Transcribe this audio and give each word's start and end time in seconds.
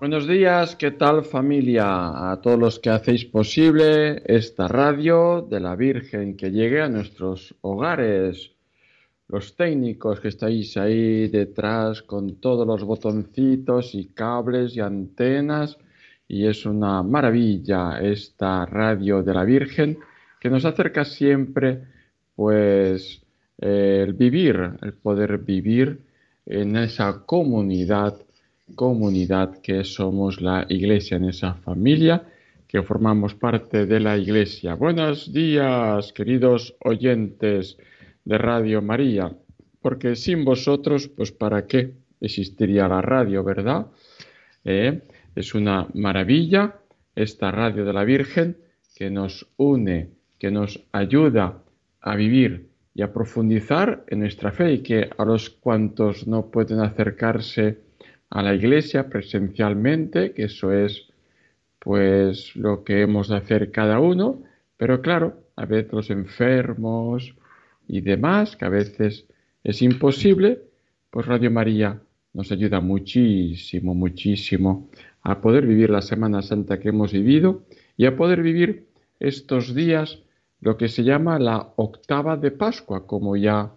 Buenos 0.00 0.28
días, 0.28 0.76
¿qué 0.76 0.92
tal 0.92 1.24
familia? 1.24 2.30
A 2.30 2.40
todos 2.40 2.56
los 2.56 2.78
que 2.78 2.88
hacéis 2.88 3.24
posible 3.24 4.22
esta 4.26 4.68
radio 4.68 5.42
de 5.42 5.58
la 5.58 5.74
Virgen 5.74 6.36
que 6.36 6.52
llegue 6.52 6.80
a 6.80 6.88
nuestros 6.88 7.52
hogares, 7.62 8.52
los 9.26 9.56
técnicos 9.56 10.20
que 10.20 10.28
estáis 10.28 10.76
ahí 10.76 11.26
detrás 11.26 12.02
con 12.02 12.36
todos 12.36 12.64
los 12.64 12.84
botoncitos 12.84 13.92
y 13.96 14.10
cables 14.14 14.76
y 14.76 14.80
antenas, 14.80 15.76
y 16.28 16.46
es 16.46 16.64
una 16.64 17.02
maravilla 17.02 17.98
esta 18.00 18.66
radio 18.66 19.24
de 19.24 19.34
la 19.34 19.42
Virgen 19.42 19.98
que 20.38 20.48
nos 20.48 20.64
acerca 20.64 21.04
siempre 21.04 21.82
pues 22.36 23.20
el 23.58 24.12
vivir, 24.12 24.78
el 24.80 24.92
poder 24.92 25.38
vivir 25.38 26.02
en 26.46 26.76
esa 26.76 27.24
comunidad 27.26 28.14
comunidad 28.74 29.60
que 29.60 29.84
somos 29.84 30.40
la 30.40 30.66
iglesia, 30.68 31.16
en 31.16 31.24
esa 31.24 31.54
familia 31.54 32.22
que 32.66 32.82
formamos 32.82 33.34
parte 33.34 33.86
de 33.86 33.98
la 33.98 34.18
iglesia. 34.18 34.74
Buenos 34.74 35.32
días, 35.32 36.12
queridos 36.12 36.76
oyentes 36.80 37.78
de 38.24 38.36
Radio 38.36 38.82
María, 38.82 39.32
porque 39.80 40.14
sin 40.16 40.44
vosotros, 40.44 41.08
pues 41.08 41.32
para 41.32 41.66
qué 41.66 41.94
existiría 42.20 42.86
la 42.86 43.00
radio, 43.00 43.42
¿verdad? 43.42 43.86
Eh, 44.64 45.00
es 45.34 45.54
una 45.54 45.88
maravilla 45.94 46.76
esta 47.14 47.50
radio 47.50 47.84
de 47.84 47.92
la 47.92 48.04
Virgen 48.04 48.58
que 48.94 49.10
nos 49.10 49.48
une, 49.56 50.10
que 50.38 50.50
nos 50.50 50.84
ayuda 50.92 51.62
a 52.00 52.16
vivir 52.16 52.68
y 52.94 53.02
a 53.02 53.12
profundizar 53.12 54.04
en 54.08 54.20
nuestra 54.20 54.52
fe 54.52 54.72
y 54.74 54.78
que 54.80 55.08
a 55.16 55.24
los 55.24 55.50
cuantos 55.50 56.26
no 56.26 56.50
pueden 56.50 56.80
acercarse 56.80 57.78
a 58.30 58.42
la 58.42 58.54
iglesia 58.54 59.08
presencialmente, 59.08 60.32
que 60.32 60.44
eso 60.44 60.72
es 60.72 61.08
pues 61.78 62.54
lo 62.56 62.84
que 62.84 63.02
hemos 63.02 63.28
de 63.28 63.36
hacer 63.36 63.70
cada 63.70 64.00
uno, 64.00 64.42
pero 64.76 65.00
claro, 65.00 65.44
a 65.56 65.64
veces 65.64 65.92
los 65.92 66.10
enfermos 66.10 67.34
y 67.86 68.00
demás, 68.00 68.56
que 68.56 68.64
a 68.64 68.68
veces 68.68 69.26
es 69.64 69.82
imposible, 69.82 70.62
pues 71.10 71.26
Radio 71.26 71.50
María 71.50 72.00
nos 72.34 72.52
ayuda 72.52 72.80
muchísimo, 72.80 73.94
muchísimo 73.94 74.90
a 75.22 75.40
poder 75.40 75.66
vivir 75.66 75.90
la 75.90 76.02
Semana 76.02 76.42
Santa 76.42 76.78
que 76.78 76.90
hemos 76.90 77.12
vivido 77.12 77.64
y 77.96 78.06
a 78.06 78.16
poder 78.16 78.42
vivir 78.42 78.86
estos 79.18 79.74
días 79.74 80.22
lo 80.60 80.76
que 80.76 80.88
se 80.88 81.04
llama 81.04 81.38
la 81.38 81.72
octava 81.76 82.36
de 82.36 82.50
Pascua, 82.50 83.06
como 83.06 83.36
ya 83.36 83.72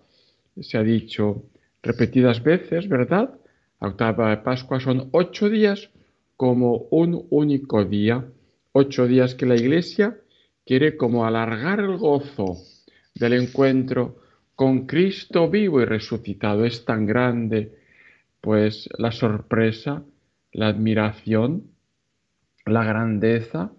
se 0.59 0.77
ha 0.77 0.83
dicho 0.83 1.43
repetidas 1.81 2.43
veces, 2.43 2.87
¿verdad? 2.87 3.40
La 3.81 3.87
octava 3.87 4.29
de 4.29 4.37
Pascua 4.37 4.79
son 4.79 5.09
ocho 5.11 5.49
días 5.49 5.89
como 6.37 6.87
un 6.91 7.25
único 7.31 7.83
día, 7.83 8.23
ocho 8.73 9.07
días 9.07 9.33
que 9.33 9.47
la 9.47 9.55
Iglesia 9.55 10.17
quiere 10.65 10.95
como 10.95 11.25
alargar 11.25 11.79
el 11.79 11.97
gozo 11.97 12.57
del 13.15 13.33
encuentro 13.33 14.21
con 14.55 14.85
Cristo 14.85 15.49
vivo 15.49 15.81
y 15.81 15.85
resucitado. 15.85 16.63
Es 16.63 16.85
tan 16.85 17.07
grande, 17.07 17.75
pues, 18.39 18.87
la 18.99 19.11
sorpresa, 19.11 20.03
la 20.51 20.67
admiración, 20.67 21.63
la 22.67 22.83
grandeza 22.83 23.71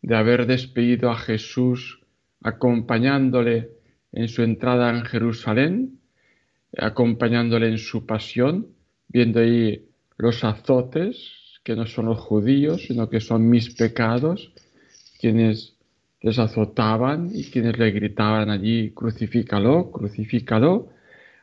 de 0.00 0.16
haber 0.16 0.46
despedido 0.46 1.10
a 1.10 1.16
Jesús 1.16 2.00
acompañándole 2.42 3.70
en 4.12 4.28
su 4.28 4.42
entrada 4.42 4.90
en 4.90 5.04
Jerusalén, 5.04 6.00
acompañándole 6.76 7.68
en 7.68 7.78
su 7.78 8.06
pasión, 8.06 8.68
viendo 9.12 9.40
ahí 9.40 9.86
los 10.18 10.42
azotes, 10.44 11.60
que 11.64 11.76
no 11.76 11.86
son 11.86 12.06
los 12.06 12.18
judíos, 12.18 12.84
sino 12.86 13.08
que 13.08 13.20
son 13.20 13.48
mis 13.48 13.74
pecados, 13.74 14.52
quienes 15.20 15.76
les 16.20 16.38
azotaban 16.38 17.30
y 17.32 17.44
quienes 17.44 17.78
le 17.78 17.90
gritaban 17.90 18.50
allí, 18.50 18.90
crucifícalo, 18.90 19.90
crucifícalo, 19.90 20.88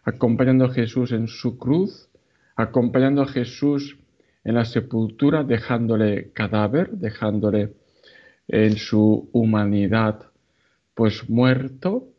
acompañando 0.03 0.66
a 0.66 0.74
Jesús 0.74 1.12
en 1.12 1.28
su 1.28 1.57
cruz, 1.57 2.09
acompañando 2.56 3.22
a 3.22 3.28
Jesús 3.28 3.97
en 4.44 4.56
la 4.56 4.66
sepultura, 4.66 5.44
dejándole 5.44 6.31
cadáver, 6.31 6.91
dejándole 6.91 7.74
en 8.47 8.78
su 8.78 9.30
humanidad 9.31 10.25
pues 10.94 11.30
muerto, 11.30 12.09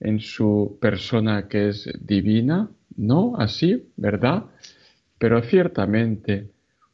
en 0.00 0.20
su 0.20 0.78
persona 0.80 1.48
que 1.48 1.68
es 1.68 1.90
divina, 2.00 2.70
¿no? 2.96 3.36
Así, 3.36 3.90
¿verdad? 3.96 4.44
Pero 5.18 5.42
ciertamente 5.42 6.50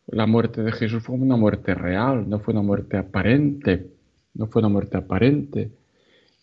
la 0.06 0.26
muerte 0.26 0.62
de 0.62 0.72
Jesús 0.72 1.03
fue 1.03 1.16
una 1.16 1.36
muerte 1.36 1.75
real, 1.75 2.28
no 2.28 2.41
fue 2.41 2.53
una 2.53 2.62
muerte 2.62 2.97
aparente, 2.97 3.86
no 4.34 4.47
fue 4.47 4.60
una 4.60 4.69
muerte 4.69 4.97
aparente. 4.97 5.70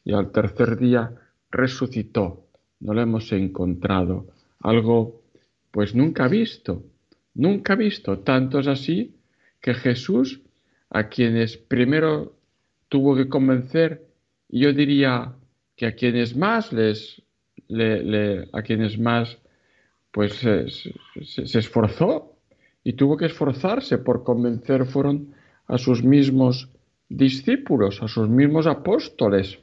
Y 0.05 0.13
al 0.13 0.31
tercer 0.31 0.77
día 0.77 1.11
resucitó, 1.51 2.45
no 2.79 2.93
lo 2.93 3.01
hemos 3.01 3.31
encontrado, 3.31 4.27
algo 4.61 5.21
pues 5.71 5.93
nunca 5.93 6.27
visto, 6.27 6.83
nunca 7.33 7.75
visto. 7.75 8.19
Tanto 8.19 8.59
es 8.59 8.67
así 8.67 9.15
que 9.61 9.73
Jesús, 9.73 10.41
a 10.89 11.09
quienes 11.09 11.57
primero 11.57 12.33
tuvo 12.89 13.15
que 13.15 13.27
convencer, 13.27 14.07
yo 14.49 14.71
diría 14.71 15.33
que 15.75 15.87
a 15.87 15.95
quienes 15.95 16.35
más 16.35 16.71
les, 16.71 17.21
a 18.53 18.61
quienes 18.61 18.97
más 18.97 19.37
pues 20.17 20.33
se, 20.33 21.59
esforzó 21.59 22.33
y 22.83 22.93
tuvo 22.93 23.17
que 23.17 23.27
esforzarse 23.27 23.99
por 23.99 24.23
convencer 24.23 24.87
fueron 24.87 25.35
a 25.67 25.77
sus 25.77 26.03
mismos 26.03 26.69
discípulos, 27.07 28.01
a 28.01 28.07
sus 28.07 28.27
mismos 28.27 28.65
apóstoles, 28.65 29.59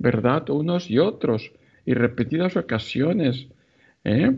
¿verdad? 0.00 0.50
Unos 0.50 0.90
y 0.90 0.98
otros, 0.98 1.52
y 1.86 1.94
repetidas 1.94 2.56
ocasiones, 2.56 3.46
¿eh? 4.02 4.32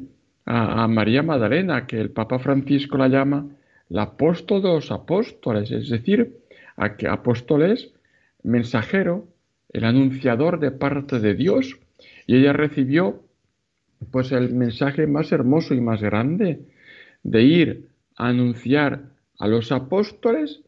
a, 0.44 0.87
María 0.89 1.22
Magdalena, 1.22 1.87
que 1.87 2.03
el 2.03 2.11
Papa 2.11 2.38
Francisco 2.38 2.99
la 2.99 3.09
llama 3.09 3.47
la 3.88 4.03
apóstol 4.03 4.61
de 4.61 4.69
los 4.69 4.91
apóstoles, 4.93 5.71
es 5.71 5.88
decir, 5.88 6.37
a 6.77 6.99
que 6.99 7.09
apóstoles, 7.09 7.94
mensajero, 8.43 9.27
el 9.73 9.87
anunciador 9.87 10.61
de 10.61 10.71
parte 10.71 11.19
de 11.19 11.34
Dios, 11.34 11.78
y 12.27 12.37
ella 12.37 12.53
recibió 12.53 13.23
pues 14.10 14.32
el 14.32 14.54
mensaje 14.54 15.06
más 15.06 15.32
hermoso 15.32 15.74
y 15.74 15.80
más 15.80 16.00
grande 16.00 16.60
de 17.22 17.42
ir 17.42 17.88
a 18.16 18.28
anunciar 18.28 19.02
a 19.38 19.48
los 19.48 19.72
apóstoles 19.72 20.62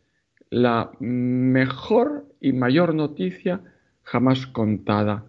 la 0.51 0.91
mejor 1.01 2.27
y 2.41 2.53
mayor 2.53 2.95
noticia 2.95 3.61
jamás 4.03 4.47
contada. 4.47 5.25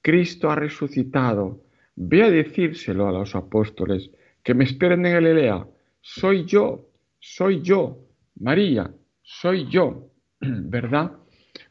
Cristo 0.00 0.50
ha 0.50 0.56
resucitado. 0.56 1.60
Ve 1.94 2.22
a 2.22 2.30
decírselo 2.30 3.06
a 3.06 3.12
los 3.12 3.34
apóstoles, 3.34 4.10
que 4.42 4.54
me 4.54 4.64
esperen 4.64 5.04
en 5.04 5.12
Galilea. 5.12 5.66
Soy 6.00 6.44
yo, 6.44 6.88
soy 7.20 7.60
yo, 7.60 7.98
María, 8.40 8.90
soy 9.22 9.68
yo, 9.68 10.08
¿verdad? 10.40 11.12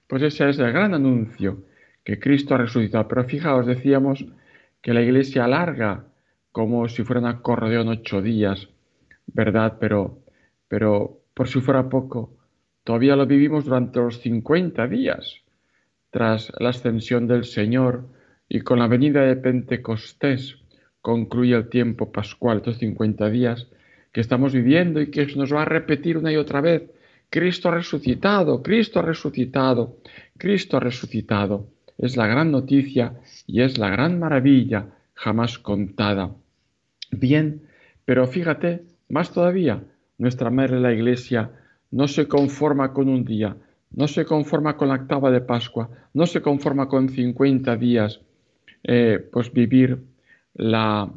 Pues 0.08 0.22
ese 0.22 0.50
es 0.50 0.60
el 0.60 0.72
gran 0.72 0.94
anuncio, 0.94 1.64
que 2.04 2.20
Cristo 2.20 2.54
ha 2.54 2.60
resucitado. 2.60 3.08
Pero 3.08 3.24
fijaos, 3.26 3.66
decíamos 3.66 4.26
que 4.82 4.94
la 4.94 5.02
iglesia 5.02 5.46
alarga 5.46 6.06
como 6.52 6.88
si 6.90 7.04
fuera 7.04 7.22
un 7.22 7.28
acordeón 7.28 7.88
ocho 7.88 8.22
días, 8.22 8.68
¿verdad? 9.28 9.78
Pero, 9.80 10.20
pero 10.68 11.22
por 11.34 11.48
si 11.48 11.62
fuera 11.62 11.88
poco, 11.90 12.38
todavía 12.84 13.16
lo 13.16 13.26
vivimos 13.26 13.66
durante 13.66 14.00
los 14.00 14.20
cincuenta 14.20 14.88
días, 14.88 15.42
tras 16.10 16.52
la 16.60 16.70
ascensión 16.70 17.28
del 17.28 17.46
Señor 17.46 18.10
y 18.50 18.62
con 18.62 18.80
la 18.80 18.88
venida 18.88 19.22
de 19.22 19.38
Pentecostés 19.38 20.58
concluye 21.02 21.56
el 21.56 21.70
tiempo 21.70 22.12
pascual, 22.12 22.58
estos 22.58 22.78
cincuenta 22.78 23.30
días 23.30 23.68
que 24.12 24.22
estamos 24.22 24.54
viviendo 24.54 25.02
y 25.02 25.10
que 25.10 25.26
nos 25.36 25.54
va 25.54 25.62
a 25.62 25.66
repetir 25.66 26.18
una 26.18 26.32
y 26.32 26.38
otra 26.38 26.62
vez. 26.62 26.92
Cristo 27.30 27.70
ha 27.70 27.76
resucitado, 27.76 28.62
Cristo 28.62 29.00
ha 29.00 29.04
resucitado, 29.04 29.98
Cristo 30.38 30.78
ha 30.78 30.82
resucitado. 30.82 31.70
Es 32.02 32.18
la 32.18 32.26
gran 32.26 32.52
noticia 32.52 33.14
y 33.46 33.62
es 33.62 33.78
la 33.78 33.90
gran 33.90 34.20
maravilla 34.20 34.88
jamás 35.14 35.60
contada. 35.60 36.32
Bien, 37.12 37.62
pero 38.06 38.26
fíjate, 38.26 38.84
más 39.08 39.32
todavía, 39.32 39.84
nuestra 40.18 40.50
Madre 40.50 40.80
la 40.80 40.94
Iglesia 40.94 41.52
no 41.92 42.08
se 42.08 42.28
conforma 42.28 42.92
con 42.92 43.08
un 43.08 43.24
día, 43.24 43.56
no 43.92 44.08
se 44.08 44.26
conforma 44.26 44.78
con 44.78 44.88
la 44.88 44.96
octava 44.96 45.30
de 45.30 45.42
Pascua, 45.42 45.90
no 46.14 46.26
se 46.26 46.42
conforma 46.42 46.88
con 46.88 47.08
50 47.08 47.76
días, 47.78 48.20
eh, 48.84 49.24
pues 49.32 49.54
vivir 49.54 50.00
la, 50.56 51.08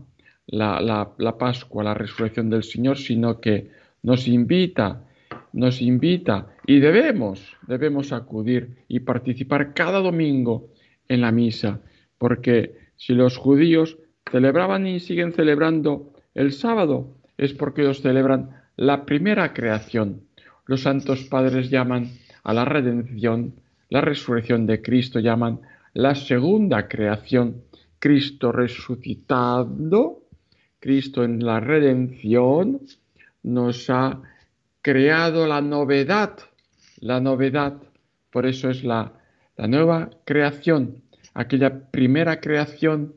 la, 0.46 1.14
la, 1.16 1.38
Pascua, 1.38 1.82
la 1.82 1.94
resurrección 1.94 2.50
del 2.50 2.62
Señor, 2.62 2.98
sino 2.98 3.40
que 3.40 3.70
nos 4.02 4.28
invita, 4.28 5.02
nos 5.54 5.80
invita 5.80 6.48
y 6.66 6.80
debemos, 6.80 7.56
debemos 7.66 8.12
acudir 8.12 8.84
y 8.86 9.00
participar 9.00 9.72
cada 9.72 10.00
domingo 10.00 10.73
en 11.08 11.20
la 11.20 11.32
misa, 11.32 11.80
porque 12.18 12.76
si 12.96 13.14
los 13.14 13.36
judíos 13.36 13.98
celebraban 14.30 14.86
y 14.86 15.00
siguen 15.00 15.32
celebrando 15.32 16.12
el 16.34 16.52
sábado, 16.52 17.16
es 17.36 17.52
porque 17.52 17.82
ellos 17.82 18.00
celebran 18.00 18.62
la 18.76 19.04
primera 19.04 19.52
creación. 19.52 20.22
Los 20.66 20.82
santos 20.82 21.24
padres 21.24 21.70
llaman 21.70 22.10
a 22.42 22.54
la 22.54 22.64
redención, 22.64 23.54
la 23.88 24.00
resurrección 24.00 24.66
de 24.66 24.82
Cristo 24.82 25.20
llaman 25.20 25.60
la 25.92 26.14
segunda 26.14 26.88
creación. 26.88 27.62
Cristo 27.98 28.52
resucitado, 28.52 30.22
Cristo 30.80 31.24
en 31.24 31.44
la 31.44 31.60
redención, 31.60 32.80
nos 33.42 33.88
ha 33.88 34.20
creado 34.82 35.46
la 35.46 35.60
novedad, 35.60 36.38
la 36.98 37.20
novedad. 37.20 37.74
Por 38.30 38.46
eso 38.46 38.68
es 38.68 38.84
la, 38.84 39.12
la 39.56 39.66
nueva 39.66 40.10
creación, 40.24 41.02
aquella 41.34 41.90
primera 41.90 42.40
creación 42.40 43.14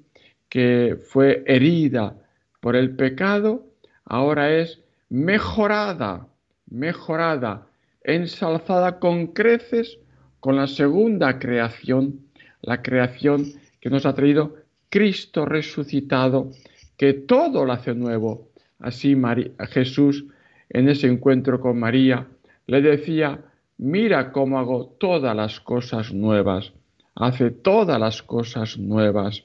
que 0.50 0.98
fue 1.10 1.44
herida 1.46 2.16
por 2.60 2.76
el 2.76 2.96
pecado, 2.96 3.66
ahora 4.06 4.54
es 4.54 4.82
mejorada, 5.10 6.28
mejorada 6.70 7.68
ensalzada 8.04 9.00
con 9.00 9.28
creces 9.28 10.00
con 10.40 10.56
la 10.56 10.68
segunda 10.68 11.40
creación, 11.40 12.22
la 12.62 12.82
creación 12.82 13.46
que 13.82 13.90
nos 13.90 14.06
ha 14.06 14.16
traído 14.16 14.56
Cristo 14.90 15.46
resucitado, 15.46 16.52
que 16.96 17.14
todo 17.14 17.66
lo 17.66 17.74
hace 17.74 17.94
nuevo. 17.94 18.50
Así 18.80 19.16
Jesús 19.70 20.26
en 20.70 20.90
ese 20.90 21.08
encuentro 21.08 21.60
con 21.60 21.80
María 21.80 22.28
le 22.66 22.82
decía, 22.82 23.42
mira 23.78 24.32
cómo 24.32 24.60
hago 24.60 24.96
todas 25.00 25.36
las 25.36 25.60
cosas 25.60 26.14
nuevas, 26.14 26.74
hace 27.16 27.52
todas 27.52 28.00
las 28.00 28.24
cosas 28.24 28.78
nuevas. 28.78 29.44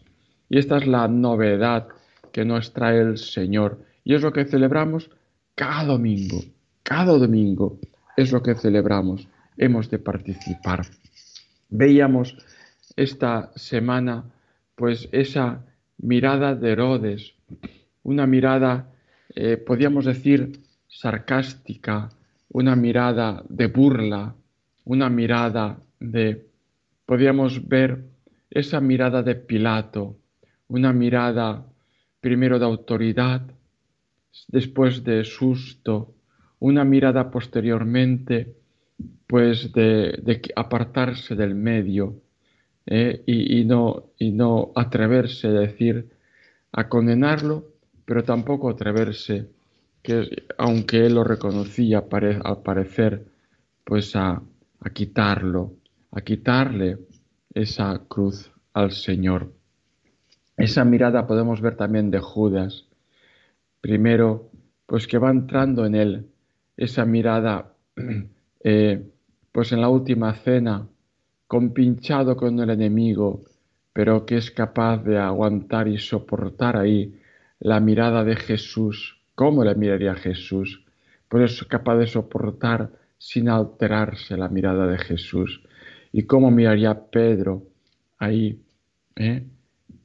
Y 0.48 0.58
esta 0.58 0.76
es 0.78 0.86
la 0.86 1.08
novedad 1.08 1.88
que 2.32 2.44
nos 2.44 2.72
trae 2.72 3.00
el 3.00 3.18
Señor. 3.18 3.84
Y 4.04 4.14
es 4.14 4.22
lo 4.22 4.32
que 4.32 4.44
celebramos 4.44 5.10
cada 5.54 5.84
domingo, 5.84 6.40
cada 6.82 7.16
domingo 7.16 7.78
es 8.16 8.32
lo 8.32 8.42
que 8.42 8.54
celebramos, 8.54 9.28
hemos 9.56 9.90
de 9.90 9.98
participar. 9.98 10.86
Veíamos 11.68 12.36
esta 12.96 13.50
semana 13.54 14.24
pues 14.74 15.08
esa 15.12 15.64
mirada 15.98 16.54
de 16.54 16.72
Herodes, 16.72 17.34
una 18.02 18.26
mirada, 18.26 18.90
eh, 19.34 19.56
podríamos 19.56 20.04
decir, 20.04 20.60
sarcástica, 20.88 22.10
una 22.52 22.76
mirada 22.76 23.42
de 23.48 23.66
burla, 23.66 24.34
una 24.84 25.08
mirada 25.08 25.78
de, 25.98 26.46
podríamos 27.06 27.66
ver 27.66 28.04
esa 28.50 28.80
mirada 28.80 29.22
de 29.22 29.34
Pilato, 29.34 30.16
una 30.68 30.92
mirada 30.92 31.66
primero 32.20 32.58
de 32.58 32.64
autoridad, 32.66 33.42
después 34.48 35.02
de 35.02 35.24
susto, 35.24 36.14
una 36.58 36.84
mirada 36.84 37.30
posteriormente, 37.30 38.54
pues 39.26 39.72
de, 39.72 40.40
apartarse 40.54 41.34
del 41.34 41.54
medio 41.54 42.16
eh, 42.86 43.22
y, 43.26 43.64
no, 43.64 44.10
y 44.18 44.30
no 44.30 44.72
atreverse 44.74 45.48
a 45.48 45.52
decir, 45.52 46.10
a 46.70 46.88
condenarlo, 46.88 47.64
pero 48.04 48.24
tampoco 48.24 48.68
atreverse, 48.68 49.48
que 50.02 50.44
aunque 50.58 51.06
él 51.06 51.14
lo 51.14 51.24
reconocía 51.24 52.04
al 52.44 52.62
parecer, 52.62 53.24
pues 53.84 54.16
a, 54.16 54.42
a 54.80 54.90
quitarlo, 54.90 55.74
a 56.10 56.20
quitarle 56.20 56.98
esa 57.54 58.00
cruz 58.08 58.50
al 58.72 58.92
Señor. 58.92 59.52
Esa 60.56 60.84
mirada 60.84 61.26
podemos 61.26 61.60
ver 61.60 61.76
también 61.76 62.10
de 62.10 62.18
Judas, 62.18 62.86
primero, 63.80 64.50
pues 64.86 65.06
que 65.06 65.18
va 65.18 65.30
entrando 65.30 65.86
en 65.86 65.94
él 65.94 66.26
esa 66.76 67.04
mirada, 67.04 67.74
eh, 68.64 69.10
pues 69.50 69.72
en 69.72 69.80
la 69.80 69.88
última 69.88 70.34
cena, 70.34 70.88
compinchado 71.46 72.36
con 72.36 72.58
el 72.60 72.70
enemigo, 72.70 73.44
pero 73.92 74.24
que 74.24 74.36
es 74.36 74.50
capaz 74.50 74.98
de 74.98 75.18
aguantar 75.18 75.88
y 75.88 75.98
soportar 75.98 76.76
ahí 76.76 77.20
la 77.58 77.78
mirada 77.80 78.24
de 78.24 78.36
Jesús. 78.36 79.21
¿Cómo 79.34 79.64
le 79.64 79.74
miraría 79.74 80.14
Jesús? 80.14 80.84
Pues 81.28 81.52
es 81.52 81.64
capaz 81.64 81.96
de 81.96 82.06
soportar 82.06 82.90
sin 83.16 83.48
alterarse 83.48 84.36
la 84.36 84.48
mirada 84.48 84.86
de 84.86 84.98
Jesús. 84.98 85.62
¿Y 86.12 86.24
cómo 86.24 86.50
miraría 86.50 87.10
Pedro 87.10 87.62
ahí? 88.18 88.60
Eh? 89.16 89.44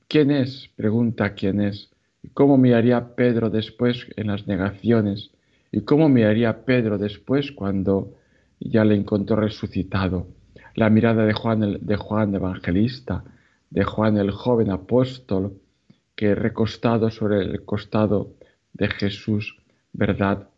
¿Quién 0.07 0.31
es? 0.31 0.69
Pregunta 0.75 1.33
quién 1.33 1.59
es. 1.59 1.89
¿Y 2.24 2.29
cómo 2.29 2.57
miraría 2.57 3.15
Pedro 3.15 3.50
después 3.50 4.07
en 4.15 4.27
las 4.27 4.47
negaciones? 4.47 5.31
¿Y 5.71 5.81
cómo 5.81 6.07
miraría 6.07 6.63
Pedro 6.63 6.97
después 6.97 7.51
cuando 7.51 8.13
ya 8.59 8.85
le 8.85 8.95
encontró 8.95 9.35
resucitado? 9.35 10.27
La 10.75 10.89
mirada 10.89 11.25
de 11.25 11.33
Juan, 11.33 11.63
el, 11.63 11.85
de 11.85 11.97
Juan 11.97 12.33
Evangelista, 12.35 13.24
de 13.69 13.83
Juan 13.83 14.18
el 14.18 14.31
joven 14.31 14.69
apóstol, 14.69 15.59
que 16.15 16.35
recostado 16.35 17.09
sobre 17.09 17.41
el 17.41 17.65
costado 17.65 18.31
de 18.73 18.87
Jesús, 18.89 19.57
¿verdad? 19.93 20.49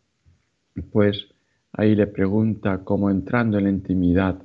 Pues 0.92 1.28
ahí 1.74 1.96
le 1.96 2.08
pregunta, 2.08 2.84
como 2.84 3.10
entrando 3.10 3.58
en 3.58 3.66
la 3.66 3.70
intimidad 3.70 4.42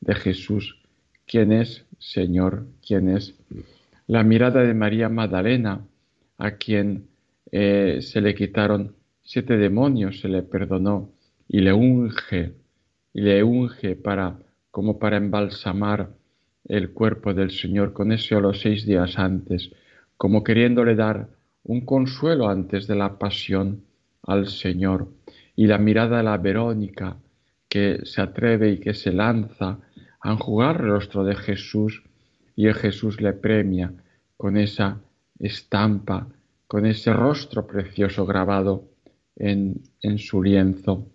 de 0.00 0.14
Jesús, 0.14 0.82
¿quién 1.26 1.52
es, 1.52 1.86
Señor? 1.98 2.66
¿Quién 2.86 3.08
es? 3.08 3.34
La 4.06 4.22
mirada 4.22 4.62
de 4.62 4.74
María 4.74 5.08
Magdalena, 5.08 5.86
a 6.38 6.52
quien 6.52 7.08
eh, 7.50 8.00
se 8.02 8.20
le 8.20 8.34
quitaron 8.34 8.94
siete 9.24 9.56
demonios 9.56 10.20
se 10.20 10.28
le 10.28 10.42
perdonó 10.42 11.10
y 11.48 11.60
le 11.60 11.72
unge, 11.72 12.52
y 13.12 13.20
le 13.22 13.42
unge 13.42 13.96
para, 13.96 14.38
como 14.70 14.98
para 14.98 15.16
embalsamar 15.16 16.10
el 16.66 16.92
cuerpo 16.92 17.34
del 17.34 17.50
Señor 17.50 17.92
con 17.92 18.12
ese 18.12 18.40
los 18.40 18.60
seis 18.60 18.86
días 18.86 19.18
antes, 19.18 19.70
como 20.16 20.44
queriéndole 20.44 20.94
dar 20.94 21.28
un 21.64 21.80
consuelo 21.84 22.48
antes 22.48 22.86
de 22.86 22.94
la 22.94 23.18
pasión 23.18 23.84
al 24.22 24.46
Señor. 24.48 25.08
Y 25.56 25.66
la 25.66 25.78
mirada 25.78 26.18
de 26.18 26.22
la 26.22 26.38
Verónica, 26.38 27.16
que 27.68 28.00
se 28.04 28.20
atreve 28.20 28.72
y 28.72 28.78
que 28.78 28.94
se 28.94 29.12
lanza 29.12 29.78
a 30.20 30.32
enjugar 30.32 30.80
el 30.80 30.88
rostro 30.88 31.24
de 31.24 31.34
Jesús, 31.34 32.02
y 32.56 32.66
el 32.66 32.74
Jesús 32.74 33.20
le 33.20 33.32
premia 33.32 33.92
con 34.36 34.56
esa 34.56 35.00
estampa, 35.38 36.28
con 36.66 36.86
ese 36.86 37.12
rostro 37.12 37.66
precioso 37.66 38.24
grabado 38.26 38.84
en, 39.36 39.82
su 40.18 40.42
lienzo, 40.42 41.08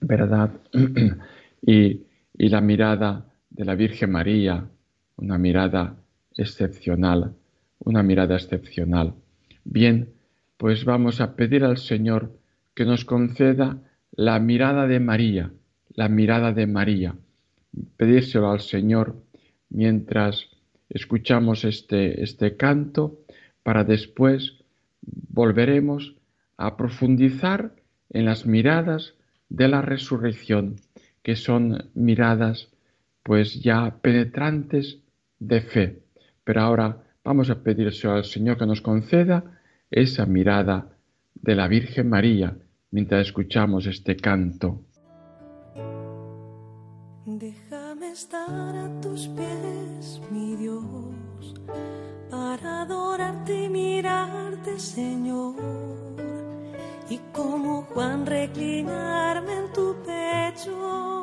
¿verdad? 0.00 0.50
y, 1.66 2.02
y 2.38 2.48
la 2.48 2.60
mirada 2.60 3.26
de 3.50 3.64
la 3.64 3.74
Virgen 3.74 4.12
María, 4.12 4.68
una 5.16 5.38
mirada 5.38 5.96
excepcional, 6.36 7.34
una 7.80 8.02
mirada 8.02 8.36
excepcional. 8.36 9.14
Bien, 9.64 10.12
pues 10.56 10.84
vamos 10.84 11.20
a 11.20 11.36
pedir 11.36 11.64
al 11.64 11.78
Señor 11.78 12.38
que 12.74 12.84
nos 12.84 13.04
conceda 13.04 13.78
la 14.10 14.38
mirada 14.38 14.86
de 14.86 15.00
María, 15.00 15.52
la 15.90 16.08
mirada 16.08 16.52
de 16.52 16.66
María. 16.66 17.16
Pedírselo 17.96 18.50
al 18.50 18.60
Señor 18.60 19.16
mientras 19.70 20.48
escuchamos 20.88 21.64
este, 21.64 22.22
este 22.22 22.56
canto 22.56 23.20
para 23.62 23.84
después 23.84 24.58
volveremos 25.00 26.16
a 26.56 26.76
profundizar 26.76 27.74
en 28.10 28.24
las 28.24 28.46
miradas 28.46 29.14
de 29.48 29.68
la 29.68 29.82
resurrección, 29.82 30.76
que 31.22 31.36
son 31.36 31.90
miradas 31.94 32.68
pues 33.22 33.62
ya 33.62 33.98
penetrantes 34.02 34.98
de 35.38 35.60
fe. 35.60 36.02
Pero 36.44 36.60
ahora 36.62 37.02
vamos 37.24 37.50
a 37.50 37.62
pedirse 37.62 38.08
al 38.08 38.24
Señor 38.24 38.58
que 38.58 38.66
nos 38.66 38.80
conceda 38.80 39.60
esa 39.90 40.26
mirada 40.26 40.96
de 41.34 41.54
la 41.54 41.68
Virgen 41.68 42.08
María 42.08 42.56
mientras 42.90 43.26
escuchamos 43.26 43.86
este 43.86 44.16
canto. 44.16 44.82
Déjame 47.24 48.10
estar 48.10 48.76
a 48.76 49.00
tus 49.00 49.28
pies, 49.28 50.20
mi 50.30 50.56
Dios, 50.56 51.54
para 52.30 52.82
adorarte 52.82 53.64
y 53.64 53.68
mirarte, 53.68 54.78
Señor 54.78 55.92
y 57.12 57.20
como 57.30 57.82
Juan 57.82 58.24
reclinarme 58.24 59.52
en 59.52 59.72
tu 59.74 59.94
pecho, 60.02 61.22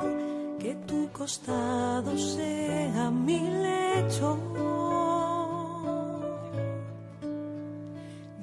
que 0.59 0.75
tu 0.85 1.09
costado 1.11 2.15
sea 2.15 3.09
mi 3.09 3.39
lecho. 3.39 4.37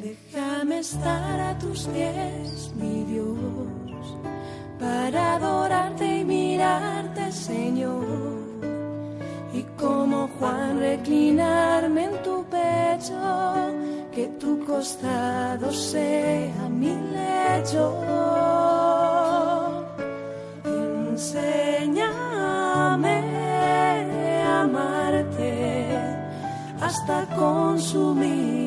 Déjame 0.07 0.79
estar 0.79 1.41
a 1.41 1.59
tus 1.59 1.89
pies, 1.89 2.71
mi 2.77 3.03
Dios, 3.13 4.07
para 4.79 5.35
adorarte 5.35 6.19
y 6.19 6.25
mirarte, 6.25 7.33
Señor. 7.33 8.05
Y 9.53 9.63
como 9.77 10.29
Juan 10.39 10.79
reclinarme 10.79 12.05
en 12.05 12.23
tu 12.23 12.45
pecho, 12.45 13.19
que 14.15 14.29
tu 14.39 14.65
costado 14.65 15.73
sea 15.73 16.69
mi 16.71 16.95
lecho. 17.17 17.85
Enséñame 21.11 22.37
a 24.45 24.63
amarte 24.63 25.99
hasta 26.81 27.27
consumir 27.35 28.57
mi 28.57 28.66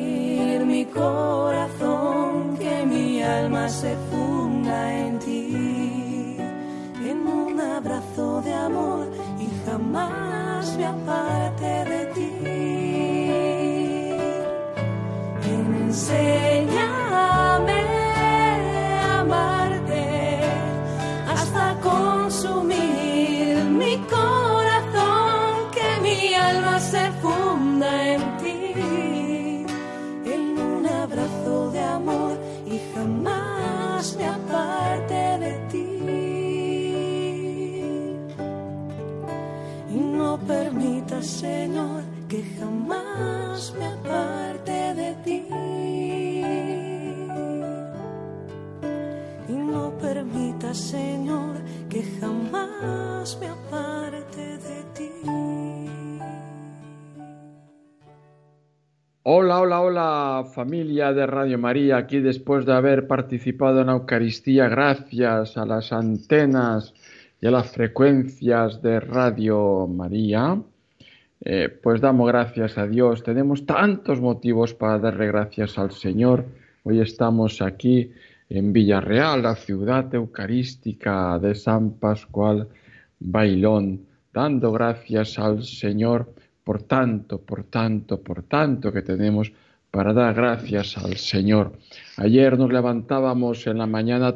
corazón, 0.94 2.56
que 2.58 2.86
mi 2.86 3.22
alma 3.22 3.68
se 3.68 3.96
funda 4.10 4.98
en 4.98 5.18
ti, 5.18 6.36
en 7.10 7.26
un 7.26 7.60
abrazo 7.60 8.42
de 8.42 8.54
amor 8.54 9.06
y 9.38 9.48
jamás 9.66 10.76
me 10.76 10.86
aparte 10.86 11.84
de 11.92 12.06
ti. 12.14 12.30
Enséñame 15.44 16.49
Señor, 50.74 51.56
que 51.88 52.02
jamás 52.20 53.36
me 53.40 53.48
aparte 53.48 54.58
de 54.58 54.82
ti. 54.94 55.10
Hola, 59.22 59.60
hola, 59.60 59.80
hola 59.80 60.44
familia 60.54 61.12
de 61.12 61.26
Radio 61.26 61.58
María, 61.58 61.96
aquí 61.96 62.20
después 62.20 62.64
de 62.66 62.72
haber 62.72 63.06
participado 63.06 63.80
en 63.80 63.88
la 63.88 63.94
Eucaristía, 63.94 64.68
gracias 64.68 65.56
a 65.56 65.66
las 65.66 65.92
antenas 65.92 66.94
y 67.40 67.46
a 67.46 67.50
las 67.50 67.70
frecuencias 67.70 68.80
de 68.80 69.00
Radio 69.00 69.86
María, 69.86 70.60
eh, 71.44 71.68
pues 71.82 72.00
damos 72.00 72.28
gracias 72.28 72.78
a 72.78 72.86
Dios. 72.86 73.22
Tenemos 73.24 73.66
tantos 73.66 74.20
motivos 74.20 74.74
para 74.74 74.98
darle 74.98 75.26
gracias 75.26 75.78
al 75.78 75.90
Señor. 75.90 76.44
Hoy 76.84 77.00
estamos 77.00 77.60
aquí 77.60 78.12
en 78.50 78.72
Villarreal, 78.72 79.42
la 79.42 79.54
ciudad 79.54 80.12
eucarística 80.12 81.38
de 81.38 81.54
San 81.54 81.92
Pascual 81.92 82.68
Bailón, 83.20 84.06
dando 84.32 84.72
gracias 84.72 85.38
al 85.38 85.62
Señor 85.62 86.34
por 86.64 86.82
tanto, 86.82 87.40
por 87.40 87.64
tanto, 87.64 88.20
por 88.20 88.42
tanto 88.42 88.92
que 88.92 89.02
tenemos 89.02 89.52
para 89.90 90.12
dar 90.12 90.34
gracias 90.34 90.98
al 90.98 91.16
Señor. 91.16 91.72
Ayer 92.16 92.58
nos 92.58 92.72
levantábamos 92.72 93.66
en 93.68 93.78
la 93.78 93.86
mañana 93.86 94.34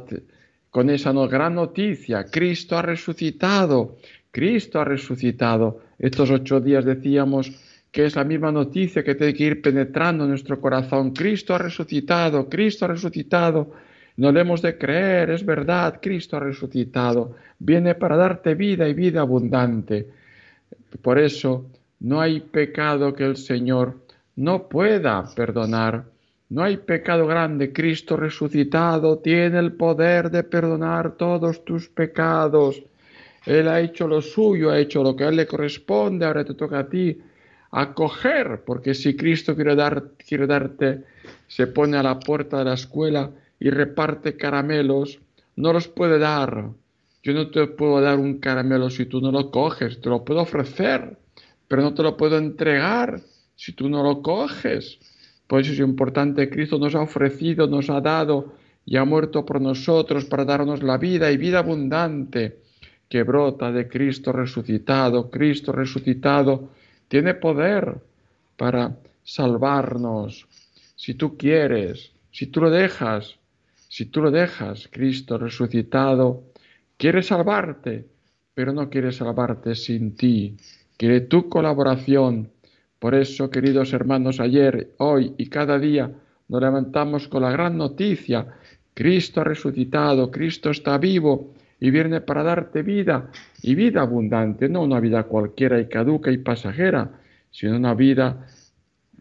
con 0.71 0.91
esa 0.91 1.13
gran 1.13 1.55
noticia, 1.55 2.25
Cristo 2.25 2.79
ha 2.79 2.83
resucitado, 2.83 3.97
Cristo 4.31 4.81
ha 4.81 4.85
resucitado. 4.85 5.81
Estos 5.99 6.31
ocho 6.31 6.61
días 6.61 6.85
decíamos 6.85 7.53
que 7.91 8.07
es 8.07 8.17
la 8.17 8.25
misma 8.25 8.51
noticia 8.51 9.05
que 9.05 9.15
tiene 9.15 9.35
que 9.35 9.45
ir 9.45 9.63
penetrando 9.63 10.25
en 10.25 10.31
nuestro 10.31 10.61
corazón. 10.61 11.13
Cristo 11.13 11.55
ha 11.55 11.59
resucitado, 11.59 12.49
Cristo 12.49 12.85
ha 12.85 12.89
resucitado. 12.89 13.73
No 14.17 14.31
le 14.31 14.41
hemos 14.41 14.63
de 14.63 14.79
creer, 14.79 15.31
es 15.31 15.45
verdad, 15.45 15.99
Cristo 16.01 16.37
ha 16.37 16.41
resucitado. 16.41 17.35
Viene 17.59 17.95
para 17.95 18.17
darte 18.17 18.55
vida 18.55 18.89
y 18.89 18.95
vida 18.95 19.21
abundante. 19.21 20.09
Por 21.03 21.19
eso 21.19 21.67
no 22.01 22.21
hay 22.21 22.41
pecado 22.41 23.15
que 23.15 23.25
el 23.25 23.37
Señor 23.37 23.97
no 24.37 24.69
pueda 24.69 25.25
perdonar. 25.35 26.05
No 26.51 26.63
hay 26.63 26.77
pecado 26.77 27.27
grande. 27.27 27.73
Cristo 27.73 28.17
resucitado 28.17 29.19
tiene 29.19 29.59
el 29.59 29.73
poder 29.73 30.31
de 30.31 30.45
perdonar 30.45 31.17
todos 31.17 31.65
tus 31.65 31.89
pecados. 31.89 32.81
Él 33.47 33.69
ha 33.69 33.81
hecho 33.81 34.07
lo 34.07 34.23
suyo, 34.23 34.71
ha 34.71 34.79
hecho 34.79 35.03
lo 35.03 35.17
que 35.17 35.25
a 35.25 35.29
Él 35.29 35.37
le 35.37 35.47
corresponde, 35.47 36.25
ahora 36.25 36.45
te 36.45 36.55
toca 36.55 36.79
a 36.79 36.89
ti 36.89 37.21
acoger, 37.73 38.63
porque 38.65 38.95
si 38.95 39.17
Cristo 39.17 39.57
quiere, 39.57 39.75
dar, 39.75 40.11
quiere 40.17 40.47
darte, 40.47 41.03
se 41.49 41.67
pone 41.67 41.97
a 41.97 42.03
la 42.03 42.21
puerta 42.21 42.59
de 42.59 42.65
la 42.67 42.75
escuela 42.75 43.29
y 43.59 43.71
reparte 43.71 44.37
caramelos, 44.37 45.21
no 45.57 45.73
los 45.73 45.89
puede 45.89 46.19
dar. 46.19 46.71
Yo 47.23 47.33
no 47.33 47.51
te 47.51 47.67
puedo 47.67 48.01
dar 48.01 48.19
un 48.19 48.39
caramelo 48.39 48.91
si 48.91 49.07
tú 49.07 49.21
no 49.21 49.33
lo 49.33 49.51
coges, 49.51 50.01
te 50.01 50.11
lo 50.11 50.25
puedo 50.25 50.41
ofrecer, 50.41 51.17
pero 51.69 51.83
no 51.83 51.95
te 51.95 52.03
lo 52.03 52.17
puedo 52.17 52.37
entregar 52.37 53.21
si 53.57 53.73
tú 53.73 53.89
no 53.89 54.03
lo 54.03 54.21
coges. 54.21 54.99
Por 55.47 55.61
eso 55.61 55.73
es 55.73 55.79
importante, 55.79 56.51
Cristo 56.51 56.79
nos 56.79 56.95
ha 56.95 57.01
ofrecido, 57.01 57.67
nos 57.67 57.89
ha 57.91 58.01
dado 58.01 58.55
y 58.85 58.97
ha 58.97 59.05
muerto 59.05 59.47
por 59.47 59.61
nosotros 59.61 60.27
para 60.27 60.45
darnos 60.45 60.83
la 60.83 60.99
vida 60.99 61.31
y 61.33 61.37
vida 61.37 61.61
abundante 61.61 62.59
que 63.09 63.23
brota 63.23 63.71
de 63.73 63.89
Cristo 63.89 64.33
resucitado. 64.33 65.31
Cristo 65.31 65.73
resucitado 65.73 66.71
tiene 67.09 67.35
poder 67.35 68.01
para 68.57 68.97
salvarnos. 69.23 70.47
Si 70.97 71.15
tú 71.15 71.37
quieres, 71.37 72.13
si 72.31 72.47
tú 72.47 72.61
lo 72.61 72.71
dejas, 72.71 73.39
si 73.95 74.07
tú 74.07 74.23
lo 74.23 74.33
dejas, 74.33 74.89
Cristo 74.91 75.39
resucitado 75.39 76.51
quiere 76.97 77.23
salvarte, 77.23 78.09
pero 78.53 78.73
no 78.73 78.91
quiere 78.91 79.13
salvarte 79.13 79.77
sin 79.77 80.17
ti. 80.17 80.57
Quiere 80.97 81.21
tu 81.21 81.49
colaboración. 81.49 82.51
Por 82.99 83.15
eso, 83.15 83.51
queridos 83.51 83.93
hermanos, 83.93 84.41
ayer, 84.41 84.95
hoy 84.99 85.35
y 85.39 85.49
cada 85.49 85.79
día 85.79 86.11
nos 86.49 86.61
levantamos 86.61 87.29
con 87.29 87.43
la 87.43 87.53
gran 87.53 87.79
noticia. 87.79 88.49
Cristo 88.95 89.43
ha 89.43 89.45
resucitado, 89.45 90.29
Cristo 90.29 90.71
está 90.71 90.99
vivo 90.99 91.55
y 91.79 91.93
viene 91.93 92.21
para 92.21 92.43
darte 92.43 92.83
vida 92.83 93.31
y 93.63 93.77
vida 93.77 94.01
abundante, 94.01 94.69
no 94.69 94.83
una 94.83 94.99
vida 94.99 95.23
cualquiera 95.23 95.79
y 95.79 95.87
caduca 95.87 96.33
y 96.33 96.39
pasajera, 96.39 97.13
sino 97.49 97.77
una 97.77 97.95
vida, 97.95 98.45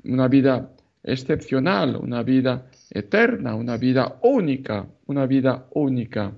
una 0.04 0.28
vida 0.28 0.72
excepcional, 1.04 1.96
una 1.96 2.24
vida 2.24 2.72
eterna, 2.94 3.56
una 3.56 3.76
vida 3.78 4.20
única, 4.22 4.86
una 5.08 5.26
vida 5.26 5.66
única, 5.72 6.32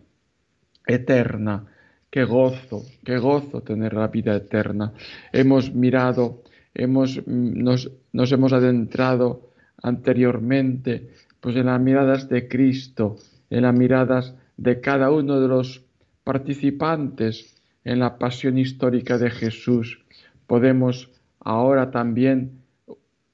eterna. 0.88 1.66
Qué 2.10 2.24
gozo, 2.24 2.84
qué 3.04 3.18
gozo 3.18 3.62
tener 3.62 3.94
la 3.94 4.08
vida 4.08 4.36
eterna. 4.36 4.94
Hemos 5.34 5.74
mirado, 5.74 6.44
hemos, 6.74 7.22
nos, 7.28 7.92
nos 8.14 8.32
hemos 8.32 8.54
adentrado 8.54 9.52
anteriormente 9.84 11.10
pues 11.42 11.58
en 11.58 11.66
las 11.66 11.80
miradas 11.80 12.30
de 12.30 12.48
Cristo, 12.48 13.18
en 13.50 13.64
las 13.64 13.76
miradas 13.76 14.34
de 14.58 14.80
cada 14.80 15.12
uno 15.12 15.40
de 15.40 15.48
los 15.48 15.84
participantes 16.24 17.62
en 17.84 18.00
la 18.00 18.18
pasión 18.18 18.58
histórica 18.58 19.18
de 19.18 19.30
Jesús, 19.30 20.04
podemos 20.48 21.12
ahora 21.40 21.92
también 21.92 22.64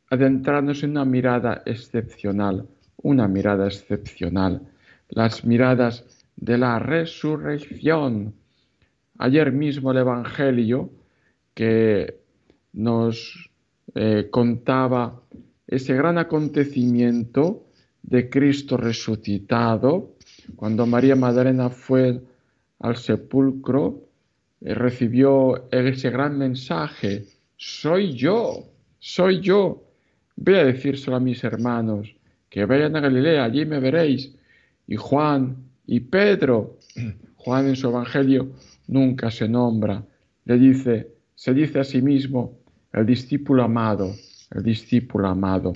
adentrarnos 0.10 0.84
en 0.84 0.92
una 0.92 1.06
mirada 1.06 1.62
excepcional, 1.66 2.68
una 3.04 3.28
mirada 3.28 3.68
excepcional, 3.68 4.62
las 5.10 5.46
miradas 5.46 6.06
de 6.36 6.58
la 6.58 6.80
resurrección. 6.80 8.34
Ayer 9.18 9.52
mismo 9.52 9.92
el 9.92 10.00
Evangelio 10.00 10.90
que 11.54 12.22
nos 12.74 13.50
eh, 13.94 14.28
contaba 14.32 15.22
ese 15.68 15.96
gran 15.96 16.18
acontecimiento 16.18 17.66
de 18.04 18.30
Cristo 18.30 18.78
resucitado, 18.78 20.16
cuando 20.56 20.86
María 20.86 21.16
Magdalena 21.16 21.70
fue 21.70 22.22
al 22.80 22.98
sepulcro, 22.98 24.02
eh, 24.62 24.74
recibió 24.74 25.70
ese 25.72 26.10
gran 26.10 26.38
mensaje, 26.38 27.26
soy 27.58 28.14
yo, 28.14 28.66
soy 29.00 29.40
yo. 29.40 29.84
Voy 30.36 30.56
a 30.56 30.66
decírselo 30.66 31.18
a 31.18 31.20
mis 31.20 31.44
hermanos, 31.44 32.16
que 32.52 32.66
vayan 32.66 32.98
a 32.98 33.00
Galilea, 33.00 33.46
allí 33.46 33.66
me 33.66 33.80
veréis. 33.80 34.36
Y 34.86 34.98
Juan 34.98 35.56
y 35.88 36.02
Pedro, 36.02 36.78
Juan 37.38 37.70
en 37.70 37.76
su 37.78 37.88
Evangelio 37.88 38.52
nunca 38.88 39.32
se 39.32 39.48
nombra, 39.48 40.04
le 40.46 40.60
dice, 40.60 41.16
se 41.34 41.54
dice 41.54 41.80
a 41.80 41.84
sí 41.86 42.02
mismo, 42.02 42.60
el 42.92 43.06
discípulo 43.06 43.64
amado, 43.64 44.14
el 44.52 44.64
discípulo 44.64 45.30
amado. 45.30 45.72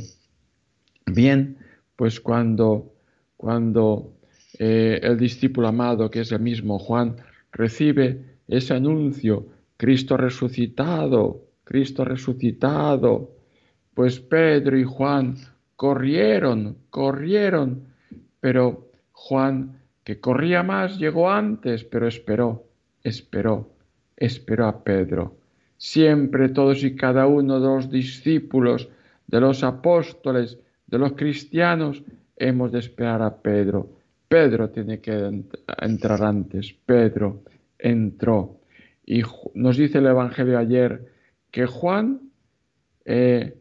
Bien, 1.06 1.58
pues 1.96 2.20
cuando, 2.20 2.94
cuando 3.38 4.14
eh, 4.60 5.00
el 5.02 5.18
discípulo 5.18 5.70
amado, 5.70 6.12
que 6.12 6.20
es 6.20 6.32
el 6.34 6.42
mismo 6.42 6.78
Juan, 6.78 7.16
recibe 7.54 8.20
ese 8.50 8.74
anuncio, 8.74 9.48
Cristo 9.78 10.18
resucitado, 10.18 11.46
Cristo 11.64 12.04
resucitado, 12.04 13.32
pues 13.94 14.20
Pedro 14.20 14.78
y 14.78 14.84
Juan 14.84 15.38
corrieron, 15.76 16.78
corrieron, 16.90 17.88
pero 18.40 18.90
Juan, 19.12 19.80
que 20.04 20.20
corría 20.20 20.64
más, 20.64 20.98
llegó 20.98 21.30
antes, 21.30 21.84
pero 21.84 22.08
esperó, 22.08 22.66
esperó, 23.04 23.70
esperó 24.16 24.68
a 24.68 24.84
Pedro. 24.84 25.38
Siempre 25.78 26.50
todos 26.50 26.84
y 26.84 26.96
cada 26.96 27.28
uno 27.28 27.60
de 27.60 27.68
los 27.68 27.90
discípulos, 27.90 28.90
de 29.28 29.40
los 29.42 29.64
apóstoles, 29.64 30.58
de 30.88 31.00
los 31.00 31.14
cristianos, 31.14 32.04
hemos 32.36 32.72
de 32.72 32.80
esperar 32.80 33.22
a 33.22 33.36
Pedro. 33.36 33.90
Pedro 34.28 34.70
tiene 34.70 35.00
que 35.00 35.44
entrar 35.82 36.24
antes. 36.24 36.74
Pedro 36.86 37.44
entró. 37.78 38.60
Y 39.06 39.22
nos 39.54 39.78
dice 39.78 40.00
el 40.00 40.08
Evangelio 40.08 40.58
ayer 40.58 41.12
que 41.52 41.66
Juan 41.66 42.32
eh, 43.06 43.56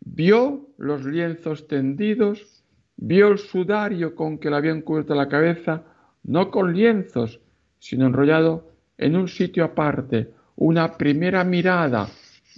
vio 0.00 0.68
los 0.78 1.04
lienzos 1.04 1.68
tendidos, 1.68 2.62
vio 2.96 3.28
el 3.28 3.38
sudario 3.38 4.14
con 4.14 4.38
que 4.38 4.50
le 4.50 4.56
habían 4.56 4.82
cubierto 4.82 5.14
la 5.14 5.28
cabeza, 5.28 5.84
no 6.22 6.50
con 6.50 6.74
lienzos, 6.74 7.40
sino 7.78 8.06
enrollado 8.06 8.72
en 8.98 9.16
un 9.16 9.28
sitio 9.28 9.64
aparte, 9.64 10.30
una 10.56 10.96
primera 10.96 11.44
mirada, 11.44 12.08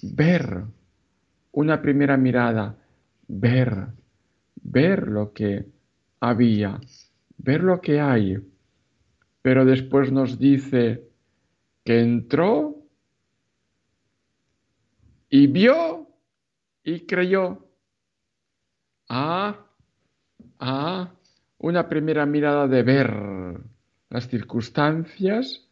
ver, 0.03 0.65
una 1.53 1.81
primera 1.81 2.17
mirada, 2.17 2.77
ver, 3.29 3.87
ver 4.63 5.09
lo 5.09 5.33
que 5.33 5.67
había, 6.21 6.81
ver 7.39 7.63
lo 7.63 7.81
que 7.81 8.01
hay. 8.01 8.39
Pero 9.43 9.65
después 9.65 10.11
nos 10.11 10.39
dice 10.39 11.09
que 11.85 12.01
entró 12.01 12.77
y 15.29 15.47
vio 15.47 16.12
y 16.85 17.01
creyó. 17.07 17.67
Ah, 19.09 19.67
ah, 20.59 21.13
una 21.59 21.89
primera 21.89 22.27
mirada 22.27 22.67
de 22.67 22.83
ver 22.83 23.15
las 24.11 24.29
circunstancias, 24.29 25.67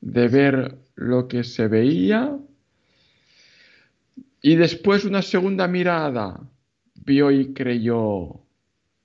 de 0.00 0.28
ver 0.28 0.78
lo 0.96 1.28
que 1.28 1.44
se 1.44 1.68
veía, 1.68 2.38
y 4.42 4.56
después 4.56 5.04
una 5.04 5.22
segunda 5.22 5.66
mirada, 5.66 6.38
vio 6.94 7.30
y 7.30 7.54
creyó, 7.54 8.40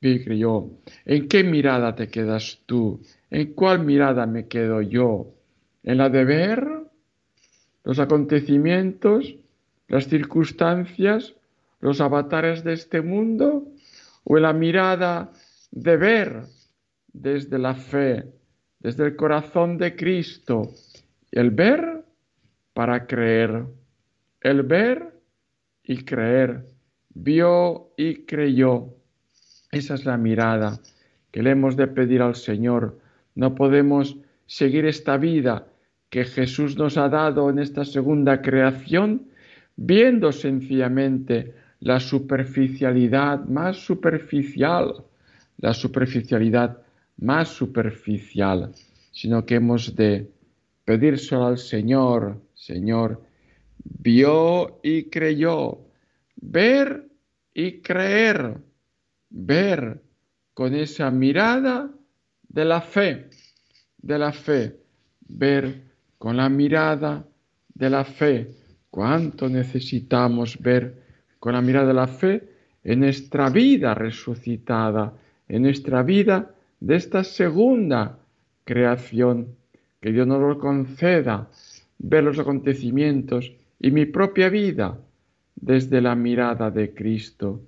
vio 0.01 0.11
y 0.11 0.23
creyó. 0.23 0.69
¿En 1.05 1.29
qué 1.29 1.43
mirada 1.43 1.95
te 1.95 2.09
quedas 2.09 2.59
tú? 2.65 3.01
¿En 3.29 3.53
cuál 3.53 3.85
mirada 3.85 4.25
me 4.25 4.47
quedo 4.47 4.81
yo? 4.81 5.33
¿En 5.83 5.99
la 5.99 6.09
de 6.09 6.25
ver 6.25 6.67
los 7.85 7.99
acontecimientos, 7.99 9.35
las 9.87 10.07
circunstancias, 10.07 11.33
los 11.79 12.01
avatares 12.01 12.63
de 12.63 12.73
este 12.73 13.01
mundo? 13.01 13.67
¿O 14.23 14.37
en 14.37 14.43
la 14.43 14.53
mirada 14.53 15.31
de 15.71 15.97
ver 15.97 16.43
desde 17.11 17.57
la 17.57 17.75
fe, 17.75 18.25
desde 18.79 19.05
el 19.05 19.15
corazón 19.15 19.77
de 19.77 19.95
Cristo? 19.95 20.71
El 21.31 21.51
ver 21.51 22.03
para 22.73 23.07
creer, 23.07 23.65
el 24.41 24.63
ver 24.63 25.13
y 25.83 26.03
creer, 26.03 26.65
vio 27.09 27.93
y 27.97 28.25
creyó. 28.25 28.95
Esa 29.71 29.95
es 29.95 30.05
la 30.05 30.17
mirada 30.17 30.79
que 31.31 31.43
le 31.43 31.51
hemos 31.51 31.75
de 31.75 31.87
pedir 31.87 32.21
al 32.21 32.35
Señor. 32.35 32.99
No 33.35 33.55
podemos 33.55 34.17
seguir 34.45 34.85
esta 34.85 35.17
vida 35.17 35.67
que 36.09 36.25
Jesús 36.25 36.77
nos 36.77 36.97
ha 36.97 37.07
dado 37.09 37.49
en 37.49 37.59
esta 37.59 37.85
segunda 37.85 38.41
creación, 38.41 39.27
viendo 39.75 40.31
sencillamente 40.31 41.53
la 41.79 41.99
superficialidad 41.99 43.45
más 43.45 43.77
superficial, 43.77 45.05
la 45.57 45.73
superficialidad 45.73 46.81
más 47.17 47.49
superficial, 47.49 48.71
sino 49.11 49.45
que 49.45 49.55
hemos 49.55 49.95
de 49.95 50.29
pedírselo 50.85 51.47
al 51.47 51.57
Señor, 51.57 52.41
Señor, 52.53 53.21
vio 53.83 54.79
y 54.83 55.03
creyó, 55.03 55.79
ver 56.35 57.07
y 57.53 57.81
creer, 57.81 58.57
ver 59.29 60.01
con 60.53 60.75
esa 60.75 61.11
mirada 61.11 61.89
de 62.47 62.65
la 62.65 62.81
fe, 62.81 63.29
de 63.97 64.19
la 64.19 64.31
fe, 64.31 64.75
ver 65.27 65.83
con 66.17 66.37
la 66.37 66.49
mirada 66.49 67.25
de 67.73 67.89
la 67.89 68.03
fe. 68.03 68.55
¿Cuánto 68.89 69.47
necesitamos 69.47 70.57
ver 70.59 71.08
con 71.39 71.53
la 71.53 71.61
mirada 71.61 71.87
de 71.87 71.93
la 71.93 72.07
fe 72.07 72.43
en 72.83 73.01
nuestra 73.01 73.49
vida 73.49 73.93
resucitada, 73.93 75.13
en 75.47 75.63
nuestra 75.63 76.03
vida 76.03 76.51
de 76.79 76.95
esta 76.95 77.23
segunda 77.23 78.19
creación? 78.63 79.55
Que 80.01 80.11
Dios 80.11 80.27
nos 80.27 80.39
lo 80.39 80.59
conceda, 80.59 81.49
ver 81.97 82.23
los 82.23 82.39
acontecimientos 82.39 83.51
y 83.79 83.91
mi 83.91 84.05
propia 84.05 84.49
vida 84.49 84.97
desde 85.55 86.01
la 86.01 86.15
mirada 86.15 86.71
de 86.71 86.93
Cristo. 86.93 87.61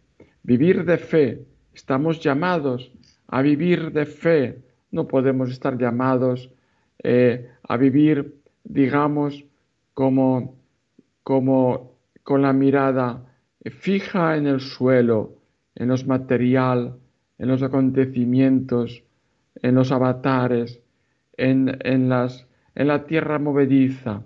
Vivir 0.44 0.86
de 0.86 0.98
fe, 0.98 1.46
estamos 1.74 2.20
llamados 2.20 2.92
a 3.28 3.42
vivir 3.42 3.92
de 3.92 4.06
fe, 4.06 4.62
no 4.92 5.08
podemos 5.08 5.52
estar 5.52 5.78
llamados 5.78 6.50
eh, 7.04 7.50
a 7.64 7.78
vivir, 7.78 8.36
digamos, 8.64 9.44
como, 9.94 10.56
como 11.24 11.94
con 12.24 12.42
la 12.42 12.54
mirada 12.54 13.26
fija 13.70 14.38
en 14.38 14.48
el 14.48 14.60
suelo, 14.60 15.36
en 15.76 15.90
los 15.90 16.08
material, 16.08 16.98
en 17.38 17.48
los 17.48 17.62
acontecimientos, 17.62 19.04
en 19.62 19.76
los 19.76 19.92
avatares, 19.92 20.82
en, 21.38 21.78
en, 21.84 22.10
las, 22.10 22.48
en 22.76 22.88
la 22.88 23.06
tierra 23.06 23.38
movediza, 23.40 24.24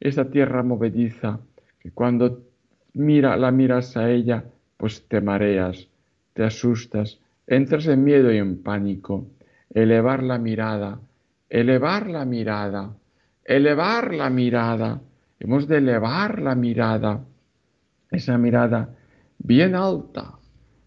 esa 0.00 0.30
tierra 0.30 0.62
movediza, 0.62 1.40
que 1.78 1.90
cuando 1.92 2.42
mira, 2.94 3.36
la 3.36 3.50
miras 3.50 3.96
a 3.96 4.10
ella, 4.10 4.44
pues 4.76 5.06
te 5.08 5.20
mareas, 5.20 5.88
te 6.34 6.44
asustas, 6.44 7.20
entras 7.46 7.86
en 7.86 8.04
miedo 8.04 8.32
y 8.32 8.38
en 8.38 8.62
pánico. 8.62 9.26
Elevar 9.70 10.22
la 10.22 10.38
mirada, 10.38 11.00
elevar 11.48 12.08
la 12.08 12.24
mirada, 12.24 12.94
elevar 13.44 14.12
la 14.14 14.28
mirada. 14.28 15.00
Hemos 15.40 15.66
de 15.66 15.78
elevar 15.78 16.40
la 16.40 16.54
mirada, 16.54 17.24
esa 18.12 18.38
mirada 18.38 18.94
bien 19.38 19.74
alta, 19.74 20.38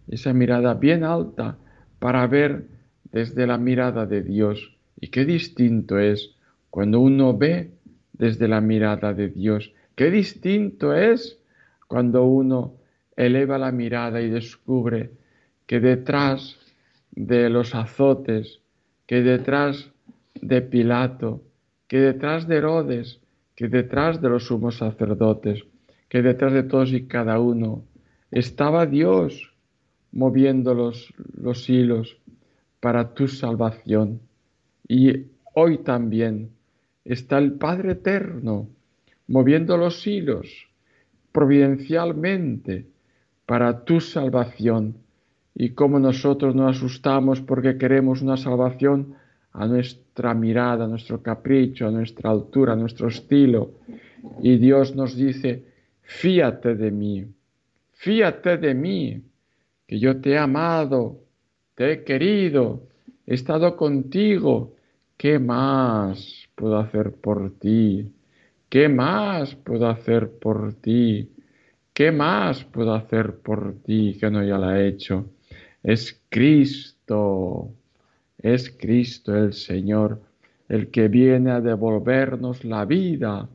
esa 0.07 0.33
mirada 0.33 0.73
bien 0.75 1.03
alta 1.03 1.57
para 1.99 2.25
ver 2.27 2.67
desde 3.11 3.47
la 3.47 3.57
mirada 3.57 4.05
de 4.05 4.21
Dios. 4.21 4.77
Y 4.99 5.07
qué 5.09 5.25
distinto 5.25 5.99
es 5.99 6.35
cuando 6.69 6.99
uno 6.99 7.38
ve 7.38 7.71
desde 8.13 8.47
la 8.47 8.61
mirada 8.61 9.13
de 9.13 9.29
Dios. 9.29 9.73
Qué 9.95 10.11
distinto 10.11 10.93
es 10.93 11.39
cuando 11.88 12.25
uno 12.25 12.75
eleva 13.15 13.57
la 13.57 13.71
mirada 13.71 14.21
y 14.21 14.29
descubre 14.29 15.11
que 15.65 15.79
detrás 15.79 16.57
de 17.11 17.49
los 17.49 17.73
azotes, 17.75 18.61
que 19.07 19.21
detrás 19.21 19.91
de 20.33 20.61
Pilato, 20.61 21.41
que 21.88 21.99
detrás 21.99 22.47
de 22.47 22.57
Herodes, 22.57 23.21
que 23.55 23.67
detrás 23.67 24.21
de 24.21 24.29
los 24.29 24.47
sumos 24.47 24.77
sacerdotes, 24.77 25.63
que 26.15 26.21
detrás 26.21 26.54
de 26.54 26.63
todos 26.63 26.93
y 26.93 27.08
cada 27.08 27.41
uno 27.41 27.84
estaba 28.32 28.86
Dios 28.86 29.51
moviendo 30.13 30.73
los, 30.73 31.13
los 31.36 31.69
hilos 31.69 32.15
para 32.80 33.13
tu 33.13 33.28
salvación. 33.28 34.21
Y 34.88 35.25
hoy 35.54 35.80
también 35.80 36.51
está 37.04 37.38
el 37.38 37.56
Padre 37.56 37.91
Eterno 37.91 38.69
moviendo 39.28 39.75
los 39.75 40.08
hilos 40.08 40.69
providencialmente 41.34 42.86
para 43.45 43.84
tu 43.84 43.99
salvación. 43.99 44.95
Y 45.54 45.71
como 45.71 45.99
nosotros 45.99 46.56
nos 46.56 46.78
asustamos 46.78 47.41
porque 47.41 47.78
queremos 47.78 48.21
una 48.21 48.38
salvación 48.38 49.15
a 49.51 49.67
nuestra 49.67 50.34
mirada, 50.34 50.86
a 50.86 50.88
nuestro 50.88 51.21
capricho, 51.21 51.86
a 51.86 51.91
nuestra 51.91 52.30
altura, 52.30 52.71
a 52.71 52.78
nuestro 52.78 53.10
estilo. 53.10 53.71
Y 54.41 54.56
Dios 54.60 54.95
nos 54.95 55.17
dice, 55.17 55.74
fíate 56.05 56.75
de 56.75 56.91
mí, 56.91 57.25
fíate 57.93 58.57
de 58.57 58.73
mí, 58.73 59.21
que 59.87 59.99
yo 59.99 60.19
te 60.21 60.31
he 60.31 60.37
amado, 60.37 61.19
te 61.75 61.91
he 61.91 62.03
querido, 62.03 62.87
he 63.25 63.33
estado 63.33 63.75
contigo. 63.75 64.73
¿Qué 65.17 65.39
más 65.39 66.49
puedo 66.55 66.77
hacer 66.77 67.13
por 67.13 67.57
ti? 67.57 68.11
¿Qué 68.69 68.89
más 68.89 69.55
puedo 69.55 69.87
hacer 69.87 70.29
por 70.39 70.73
ti? 70.73 71.31
¿Qué 71.93 72.11
más 72.11 72.65
puedo 72.65 72.93
hacer 72.93 73.37
por 73.37 73.75
ti 73.83 74.17
que 74.19 74.29
no 74.29 74.43
ya 74.43 74.57
la 74.57 74.79
he 74.79 74.87
hecho? 74.87 75.29
Es 75.81 76.21
Cristo, 76.29 77.69
es 78.37 78.69
Cristo 78.69 79.35
el 79.35 79.53
Señor, 79.53 80.21
el 80.67 80.91
que 80.91 81.07
viene 81.07 81.51
a 81.51 81.61
devolvernos 81.61 82.65
la 82.65 82.83
vida 82.85 83.47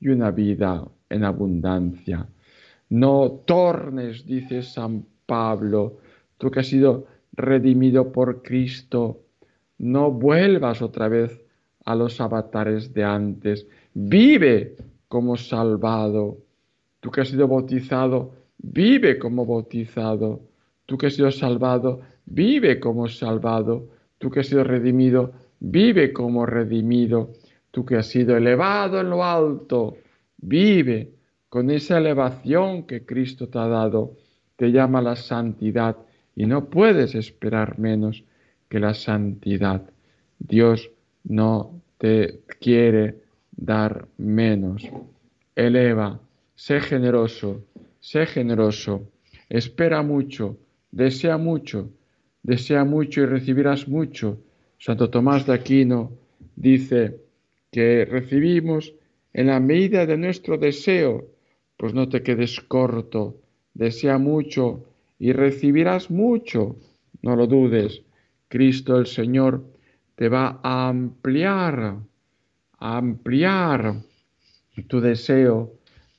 y 0.00 0.08
una 0.08 0.30
vida 0.30 0.84
en 1.10 1.24
abundancia. 1.24 2.26
No 2.88 3.42
tornes, 3.44 4.26
dice 4.26 4.62
San 4.62 5.04
Pablo, 5.26 5.98
tú 6.38 6.50
que 6.50 6.60
has 6.60 6.68
sido 6.68 7.06
redimido 7.32 8.12
por 8.12 8.42
Cristo, 8.42 9.20
no 9.78 10.10
vuelvas 10.10 10.82
otra 10.82 11.08
vez 11.08 11.42
a 11.84 11.94
los 11.94 12.20
avatares 12.20 12.92
de 12.92 13.04
antes. 13.04 13.66
Vive 13.94 14.76
como 15.08 15.36
salvado. 15.36 16.38
Tú 17.00 17.10
que 17.10 17.20
has 17.20 17.28
sido 17.28 17.46
bautizado, 17.46 18.32
vive 18.58 19.18
como 19.18 19.46
bautizado. 19.46 20.40
Tú 20.86 20.96
que 20.96 21.06
has 21.06 21.14
sido 21.14 21.30
salvado, 21.30 22.00
vive 22.24 22.80
como 22.80 23.08
salvado. 23.08 23.88
Tú 24.18 24.30
que 24.30 24.40
has 24.40 24.46
sido 24.46 24.64
redimido, 24.64 25.32
vive 25.60 26.12
como 26.12 26.46
redimido. 26.46 27.30
Tú 27.70 27.84
que 27.84 27.96
has 27.96 28.06
sido 28.06 28.36
elevado 28.36 29.00
en 29.00 29.10
lo 29.10 29.22
alto, 29.22 29.96
vive 30.38 31.12
con 31.48 31.70
esa 31.70 31.98
elevación 31.98 32.84
que 32.84 33.04
Cristo 33.04 33.48
te 33.48 33.58
ha 33.58 33.66
dado. 33.66 34.14
Te 34.56 34.72
llama 34.72 35.02
la 35.02 35.16
santidad 35.16 35.96
y 36.34 36.46
no 36.46 36.70
puedes 36.70 37.14
esperar 37.14 37.78
menos 37.78 38.24
que 38.68 38.80
la 38.80 38.94
santidad. 38.94 39.82
Dios 40.38 40.90
no 41.24 41.80
te 41.98 42.40
quiere 42.60 43.22
dar 43.50 44.06
menos. 44.18 44.82
Eleva, 45.54 46.20
sé 46.54 46.80
generoso, 46.80 47.64
sé 48.00 48.26
generoso, 48.26 49.08
espera 49.48 50.02
mucho, 50.02 50.58
desea 50.90 51.38
mucho, 51.38 51.90
desea 52.42 52.84
mucho 52.84 53.22
y 53.22 53.26
recibirás 53.26 53.88
mucho. 53.88 54.38
Santo 54.78 55.08
Tomás 55.08 55.46
de 55.46 55.54
Aquino 55.54 56.12
dice 56.54 57.20
que 57.70 58.04
recibimos 58.04 58.92
en 59.36 59.48
la 59.48 59.60
medida 59.60 60.06
de 60.06 60.16
nuestro 60.16 60.56
deseo, 60.56 61.26
pues 61.76 61.92
no 61.92 62.08
te 62.08 62.22
quedes 62.22 62.58
corto, 62.58 63.42
desea 63.74 64.16
mucho 64.16 64.86
y 65.18 65.32
recibirás 65.32 66.10
mucho, 66.10 66.76
no 67.20 67.36
lo 67.36 67.46
dudes. 67.46 68.00
Cristo 68.48 68.96
el 68.96 69.04
Señor 69.04 69.62
te 70.14 70.30
va 70.30 70.58
a 70.62 70.88
ampliar, 70.88 71.98
a 72.78 72.96
ampliar 72.96 73.96
tu 74.88 75.02
deseo. 75.02 75.74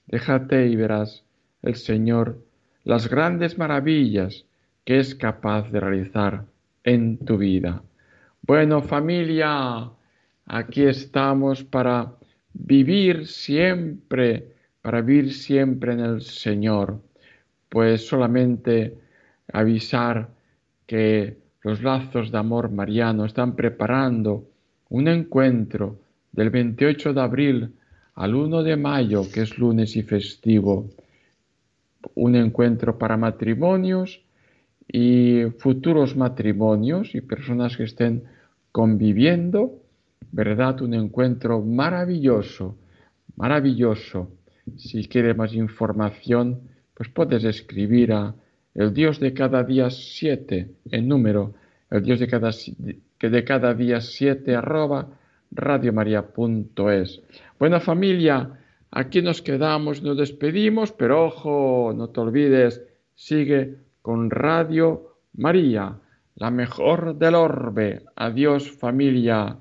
Déjate 0.05 0.67
y 0.67 0.75
verás 0.75 1.23
el 1.63 1.73
Señor 1.73 2.37
las 2.83 3.09
grandes 3.09 3.57
maravillas 3.57 4.45
que 4.85 4.99
es 4.99 5.15
capaz 5.15 5.71
de 5.71 5.79
realizar 5.79 6.45
en 6.83 7.17
tu 7.17 7.39
vida. 7.39 7.81
Bueno, 8.43 8.83
familia, 8.83 9.89
aquí 10.45 10.83
estamos 10.83 11.63
para 11.63 12.13
vivir 12.59 13.27
siempre, 13.27 14.55
para 14.81 15.01
vivir 15.01 15.33
siempre 15.33 15.93
en 15.93 15.99
el 15.99 16.21
Señor. 16.21 17.01
Pues 17.69 18.07
solamente 18.07 18.97
avisar 19.51 20.29
que 20.85 21.37
los 21.61 21.83
lazos 21.83 22.31
de 22.31 22.37
amor 22.37 22.71
mariano 22.71 23.25
están 23.25 23.55
preparando 23.55 24.47
un 24.89 25.07
encuentro 25.07 25.99
del 26.31 26.49
28 26.49 27.13
de 27.13 27.21
abril 27.21 27.73
al 28.15 28.35
1 28.35 28.63
de 28.63 28.77
mayo, 28.77 29.23
que 29.31 29.41
es 29.41 29.57
lunes 29.57 29.95
y 29.95 30.03
festivo, 30.03 30.89
un 32.15 32.35
encuentro 32.35 32.97
para 32.97 33.17
matrimonios 33.17 34.21
y 34.87 35.43
futuros 35.59 36.15
matrimonios 36.15 37.13
y 37.13 37.21
personas 37.21 37.75
que 37.75 37.83
estén 37.83 38.23
conviviendo, 38.71 39.81
¿verdad? 40.31 40.81
Un 40.81 40.93
encuentro 40.93 41.61
maravilloso, 41.61 42.77
maravilloso. 43.35 44.31
Si 44.75 45.07
quieres 45.07 45.35
más 45.37 45.53
información, 45.53 46.61
pues 46.93 47.09
puedes 47.09 47.43
escribir 47.43 48.13
a 48.13 48.35
el 48.75 48.93
Dios 48.93 49.19
de 49.19 49.33
cada 49.33 49.63
día 49.63 49.89
siete, 49.89 50.71
en 50.91 51.07
número, 51.07 51.53
el 51.89 52.03
Dios 52.03 52.19
de 52.19 52.27
cada, 52.27 52.51
de 53.19 53.43
cada 53.43 53.73
día 53.73 54.01
siete, 54.01 54.55
arroba, 54.55 55.07
radiomaria.es. 55.51 57.21
Buena 57.57 57.79
familia, 57.79 58.59
aquí 58.91 59.21
nos 59.21 59.41
quedamos, 59.41 60.03
nos 60.03 60.17
despedimos, 60.17 60.91
pero 60.91 61.25
ojo, 61.25 61.93
no 61.95 62.09
te 62.09 62.19
olvides, 62.19 62.83
sigue 63.15 63.77
con 64.01 64.29
Radio 64.29 65.17
María, 65.33 65.95
la 66.35 66.51
mejor 66.51 67.17
del 67.17 67.35
orbe. 67.35 68.03
Adiós 68.15 68.71
familia, 68.71 69.57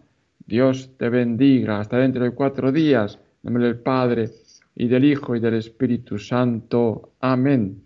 Dios 0.46 0.92
te 0.96 1.08
bendiga, 1.08 1.80
hasta 1.80 1.98
dentro 1.98 2.24
de 2.24 2.30
cuatro 2.30 2.70
días, 2.70 3.18
en 3.42 3.52
nombre 3.52 3.64
del 3.64 3.80
Padre, 3.80 4.30
y 4.76 4.88
del 4.88 5.04
Hijo, 5.04 5.34
y 5.34 5.40
del 5.40 5.54
Espíritu 5.54 6.18
Santo. 6.18 7.14
Amén. 7.20 7.85